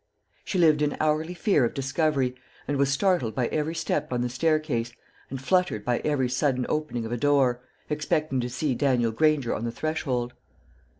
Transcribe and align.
She 0.43 0.57
lived 0.57 0.81
in 0.81 0.97
hourly 0.99 1.35
fear 1.35 1.63
of 1.63 1.75
discovery, 1.75 2.33
and 2.67 2.75
was 2.77 2.89
startled 2.91 3.35
by 3.35 3.49
every 3.49 3.75
step 3.75 4.11
on 4.11 4.21
the 4.21 4.29
staircase 4.29 4.91
and 5.29 5.39
fluttered 5.39 5.85
by 5.85 5.99
every 5.99 6.27
sudden 6.27 6.65
opening 6.69 7.05
of 7.05 7.11
a 7.11 7.17
door, 7.17 7.61
expecting 7.87 8.39
to 8.39 8.49
see 8.49 8.73
Daniel 8.73 9.11
Granger 9.11 9.53
on 9.53 9.63
the 9.63 9.71
threshold. 9.71 10.33